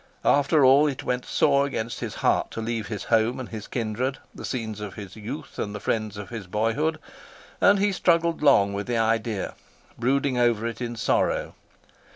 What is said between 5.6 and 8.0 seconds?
the friends of his boyhood; and he